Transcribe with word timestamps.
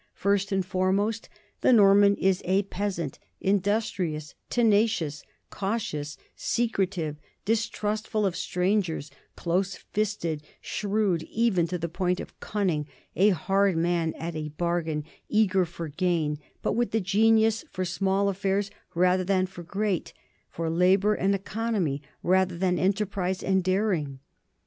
First 0.15 0.51
and 0.51 0.65
foremost, 0.65 1.29
the 1.59 1.71
Norman 1.71 2.15
is 2.15 2.41
a 2.45 2.63
peasant, 2.63 3.19
industrious, 3.39 4.33
tenacious, 4.49 5.21
cautious, 5.51 6.17
secretive, 6.35 7.17
distrustful 7.45 8.25
of 8.25 8.35
strangers, 8.35 9.11
close 9.35 9.75
fisted, 9.75 10.41
shrewd, 10.59 11.21
even 11.29 11.67
to 11.67 11.77
the 11.77 11.87
point 11.87 12.19
of 12.19 12.39
cunning, 12.39 12.87
a 13.15 13.29
hard 13.29 13.77
man 13.77 14.15
at 14.15 14.35
a 14.35 14.49
bargain, 14.49 15.03
eager 15.29 15.65
for 15.65 15.87
gain, 15.87 16.39
but 16.63 16.71
with 16.73 16.89
the 16.89 16.99
genius 16.99 17.63
for 17.69 17.85
small 17.85 18.27
affairs 18.27 18.71
rather 18.95 19.23
than 19.23 19.45
for 19.45 19.61
great, 19.61 20.13
for 20.49 20.67
labor 20.67 21.13
and 21.13 21.35
economy 21.35 22.01
rather 22.23 22.57
than 22.57 22.79
enterprise 22.79 23.43
and 23.43 23.63
daring. 23.63 24.19